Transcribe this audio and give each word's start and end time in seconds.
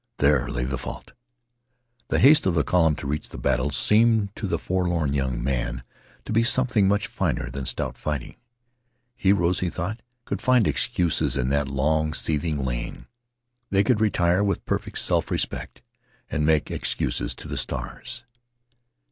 There 0.17 0.49
lay 0.49 0.65
the 0.65 0.79
fault. 0.79 1.11
The 2.07 2.17
haste 2.17 2.47
of 2.47 2.55
the 2.55 2.63
column 2.63 2.95
to 2.95 3.05
reach 3.05 3.29
the 3.29 3.37
battle 3.37 3.69
seemed 3.69 4.35
to 4.35 4.47
the 4.47 4.57
forlorn 4.57 5.13
young 5.13 5.43
man 5.43 5.83
to 6.25 6.33
be 6.33 6.43
something 6.43 6.87
much 6.87 7.05
finer 7.05 7.51
than 7.51 7.67
stout 7.67 7.99
fighting. 7.99 8.35
Heroes, 9.15 9.59
he 9.59 9.69
thought, 9.69 10.01
could 10.25 10.41
find 10.41 10.67
excuses 10.67 11.37
in 11.37 11.49
that 11.49 11.67
long 11.67 12.15
seething 12.15 12.65
lane. 12.65 13.05
They 13.69 13.83
could 13.83 14.01
retire 14.01 14.43
with 14.43 14.65
perfect 14.65 14.97
self 14.97 15.29
respect 15.29 15.83
and 16.31 16.47
make 16.47 16.71
excuses 16.71 17.35
to 17.35 17.47
the 17.47 17.55
stars. 17.55 18.23